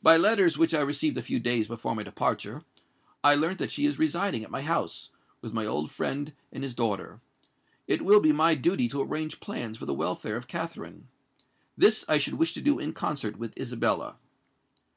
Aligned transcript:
By 0.00 0.16
letters 0.16 0.56
which 0.56 0.72
I 0.72 0.80
received 0.80 1.18
a 1.18 1.22
few 1.22 1.40
days 1.40 1.66
before 1.66 1.96
my 1.96 2.04
departure, 2.04 2.62
I 3.24 3.34
learnt 3.34 3.58
that 3.58 3.72
she 3.72 3.84
is 3.84 3.98
residing 3.98 4.44
at 4.44 4.50
my 4.52 4.62
house, 4.62 5.10
with 5.40 5.52
my 5.52 5.66
old 5.66 5.90
friend 5.90 6.32
and 6.52 6.62
his 6.62 6.72
daughter. 6.72 7.20
It 7.88 8.02
will 8.04 8.20
be 8.20 8.30
my 8.30 8.54
duty 8.54 8.86
to 8.86 9.00
arrange 9.02 9.40
plans 9.40 9.76
for 9.76 9.84
the 9.84 9.92
welfare 9.92 10.36
of 10.36 10.46
Katherine. 10.46 11.08
This 11.76 12.04
I 12.08 12.16
should 12.16 12.34
wish 12.34 12.54
to 12.54 12.62
do 12.62 12.78
in 12.78 12.92
concert 12.92 13.38
with 13.38 13.58
Isabella. 13.58 14.18